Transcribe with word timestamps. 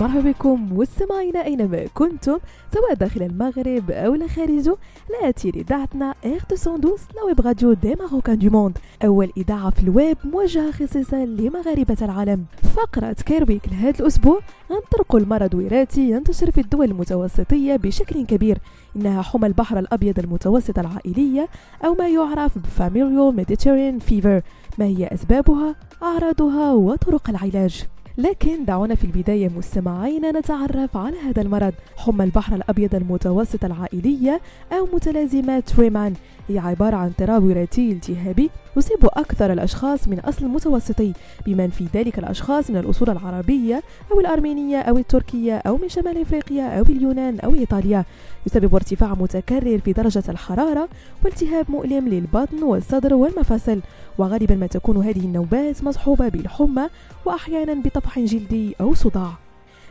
مرحبا 0.00 0.20
بكم 0.20 0.78
مستمعينا 0.78 1.44
أينما 1.44 1.86
كنتم 1.94 2.38
سواء 2.74 2.94
داخل 2.94 3.22
المغرب 3.22 3.90
أو 3.90 4.28
خارجه 4.28 4.76
ناتي 5.22 5.50
لاذاعتنا 5.50 6.14
Air 6.24 6.40
212 6.50 7.02
la 7.16 7.22
web 7.22 7.40
radio 7.40 7.72
des 7.72 7.94
Marocains 7.94 8.38
du 8.38 8.50
monde. 8.50 8.78
أول 9.04 9.32
إذاعة 9.36 9.70
في 9.70 9.82
الويب 9.82 10.16
موجهة 10.24 10.70
خصيصا 10.70 11.24
لمغاربة 11.24 11.96
العالم. 12.02 12.44
فقرة 12.76 13.12
Care 13.12 13.40
Week 13.40 13.68
لهذا 13.68 14.00
الأسبوع 14.00 14.40
غنتطرقوا 14.72 15.20
لمرض 15.20 15.54
وراثي 15.54 16.10
ينتشر 16.10 16.50
في 16.50 16.60
الدول 16.60 16.90
المتوسطية 16.90 17.76
بشكل 17.76 18.26
كبير. 18.26 18.58
إنها 18.96 19.22
حمى 19.22 19.46
البحر 19.46 19.78
الأبيض 19.78 20.18
المتوسط 20.18 20.78
العائلية 20.78 21.48
أو 21.84 21.94
ما 21.94 22.08
يعرف 22.08 22.58
ب 22.58 22.66
familial 22.66 23.30
Mediterranean 23.32 23.98
fever. 23.98 24.42
ما 24.78 24.84
هي 24.84 25.06
أسبابها؟ 25.06 25.74
أعراضها 26.02 26.72
وطرق 26.72 27.30
العلاج. 27.30 27.86
لكن 28.18 28.64
دعونا 28.64 28.94
في 28.94 29.04
البداية 29.04 29.48
مستمعينا 29.48 30.30
نتعرف 30.30 30.96
على 30.96 31.16
هذا 31.18 31.42
المرض 31.42 31.72
حمى 31.96 32.24
البحر 32.24 32.54
الأبيض 32.56 32.94
المتوسط 32.94 33.64
العائلية 33.64 34.40
أو 34.72 34.88
متلازمات 34.94 35.80
ريمان 35.80 36.14
هي 36.48 36.58
عبارة 36.58 36.96
عن 36.96 37.06
اضطراب 37.06 37.44
وراثي 37.44 37.92
التهابي 37.92 38.50
يصيب 38.76 39.04
أكثر 39.04 39.52
الأشخاص 39.52 40.08
من 40.08 40.20
أصل 40.20 40.46
متوسطي 40.46 41.12
بمن 41.46 41.68
في 41.68 41.86
ذلك 41.94 42.18
الأشخاص 42.18 42.70
من 42.70 42.76
الأصول 42.76 43.10
العربية 43.10 43.82
أو 44.12 44.20
الأرمينية 44.20 44.78
أو 44.78 44.98
التركية 44.98 45.56
أو 45.56 45.76
من 45.76 45.88
شمال 45.88 46.20
أفريقيا 46.20 46.78
أو 46.78 46.82
اليونان 46.82 47.40
أو 47.40 47.54
إيطاليا. 47.54 48.04
يسبب 48.46 48.74
ارتفاع 48.74 49.14
متكرر 49.14 49.78
في 49.78 49.92
درجة 49.92 50.22
الحرارة 50.28 50.88
والتهاب 51.24 51.70
مؤلم 51.70 52.08
للبطن 52.08 52.62
والصدر 52.62 53.14
والمفاصل 53.14 53.80
وغالبا 54.18 54.54
ما 54.54 54.66
تكون 54.66 54.96
هذه 54.96 55.24
النوبات 55.24 55.84
مصحوبة 55.84 56.28
بالحمى 56.28 56.88
وأحيانا 57.24 57.74
بطفح 57.74 58.18
جلدي 58.18 58.74
أو 58.80 58.94
صداع. 58.94 59.43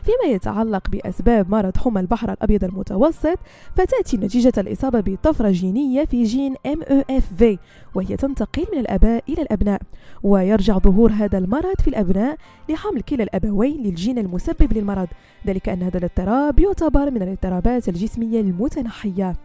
فيما 0.04 0.34
يتعلق 0.34 0.90
بأسباب 0.90 1.50
مرض 1.50 1.76
حمى 1.76 2.00
البحر 2.00 2.32
الأبيض 2.32 2.64
المتوسط 2.64 3.38
فتأتي 3.76 4.16
نتيجة 4.16 4.52
الإصابة 4.58 5.00
بطفرة 5.00 5.50
جينية 5.50 6.04
في 6.04 6.22
جين 6.22 6.54
MOFV 6.54 7.44
وهي 7.94 8.16
تنتقل 8.16 8.66
من 8.72 8.78
الآباء 8.78 9.24
إلى 9.28 9.42
الأبناء. 9.42 9.80
ويرجع 10.22 10.78
ظهور 10.78 11.12
هذا 11.12 11.38
المرض 11.38 11.80
في 11.80 11.88
الأبناء 11.88 12.36
لحمل 12.68 13.00
كلا 13.00 13.22
الأبوين 13.22 13.82
للجين 13.82 14.18
المسبب 14.18 14.72
للمرض. 14.72 15.08
ذلك 15.46 15.68
أن 15.68 15.82
هذا 15.82 15.98
الاضطراب 15.98 16.60
يعتبر 16.60 17.10
من 17.10 17.22
الاضطرابات 17.22 17.88
الجسمية 17.88 18.40
المتنحية. 18.40 19.36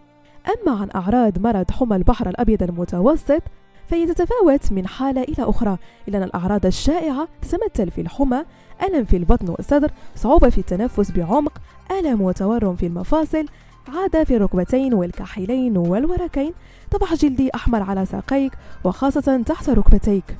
أما 0.47 0.79
عن 0.81 0.89
أعراض 0.95 1.39
مرض 1.39 1.71
حمى 1.71 1.95
البحر 1.95 2.29
الأبيض 2.29 2.63
المتوسط 2.63 3.41
فهي 3.89 4.05
تتفاوت 4.05 4.71
من 4.71 4.87
حالة 4.87 5.23
إلى 5.23 5.49
أخرى. 5.49 5.77
إلا 6.07 6.17
أن 6.17 6.23
الأعراض 6.23 6.65
الشائعة 6.65 7.27
تتمثل 7.41 7.91
في 7.91 8.01
الحمى 8.01 8.45
ألم 8.83 9.05
في 9.05 9.17
البطن 9.17 9.49
والصدر 9.49 9.91
صعوبة 10.15 10.49
في 10.49 10.57
التنفس 10.57 11.11
بعمق 11.11 11.53
ألم 11.91 12.21
وتورم 12.21 12.75
في 12.75 12.85
المفاصل 12.85 13.45
عادة 13.87 14.23
في 14.23 14.35
الركبتين 14.35 14.93
والكحيلين 14.93 15.77
والوركين. 15.77 16.53
طبح 16.91 17.13
جلدي 17.13 17.49
أحمر 17.55 17.81
على 17.83 18.05
ساقيك 18.05 18.53
وخاصة 18.83 19.43
تحت 19.45 19.69
ركبتيك. 19.69 20.37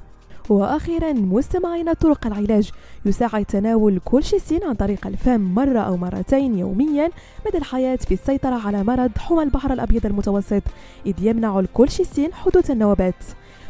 وأخيرا 0.50 1.14
مستمعين 1.14 1.94
طرق 1.94 2.28
العلاج. 2.28 2.72
يساعد 3.06 3.46
تناول 3.46 4.00
كولشيسين 4.06 4.64
عن 4.64 4.74
طريق 4.74 5.08
الفم 5.08 5.42
مرة 5.42 5.80
أو 5.80 5.98
مرتين 5.98 6.60
يوميا. 6.60 7.10
مدى 7.48 7.58
الحياة 7.58 7.96
في 7.96 8.14
السيطرة 8.14 8.68
على 8.68 8.84
مرض 8.84 9.12
حمى 9.18 9.44
البحر 9.44 9.74
الأبيض 9.74 10.06
المتوسط. 10.06 10.64
إذ 11.06 11.14
يمنع 11.22 11.60
الكولشيسين 11.60 12.34
حدوث 12.34 12.72
النوبات. 12.72 13.24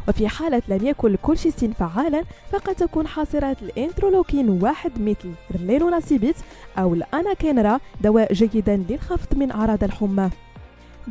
وفي 0.08 0.28
حالة 0.28 0.62
لم 0.70 0.88
يكن 0.88 1.08
الكولشيسين 1.14 1.74
فعالا 1.74 2.24
فقد 2.52 2.76
تكون 2.76 3.08
حاصرات 3.08 3.58
الإنترلوكين 3.62 4.50
واحد 4.50 4.92
مثل 5.02 5.31
الريلوناسيبيت 5.56 6.36
أو 6.78 6.94
الأناكينرا 6.94 7.80
دواء 8.02 8.34
جيدا 8.34 8.86
للخفض 8.90 9.38
من 9.38 9.52
أعراض 9.52 9.84
الحمى. 9.84 10.30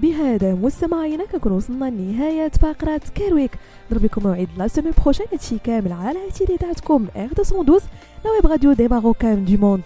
بهذا 0.02 0.54
مستمعينا 0.54 1.24
كنكون 1.24 1.52
وصلنا 1.52 1.84
لنهاية 1.84 2.48
فقرة 2.48 3.00
Care 3.14 3.32
Week 3.32 3.50
نضرب 3.90 4.02
بكم 4.02 4.22
موعد 4.22 4.48
la 4.58 4.68
semaine 4.68 4.92
prochaine 5.02 5.26
هادشي 5.32 5.58
كامل 5.58 5.92
على 5.92 6.18
إذاعتكم 6.18 7.06
Air 7.16 7.22
212 7.22 7.86
لا 8.24 8.30
ويب 8.30 8.46
راديو 8.46 8.72
دي 8.72 8.88
ماروكان 8.88 9.44
دو 9.44 9.56
موند. 9.56 9.82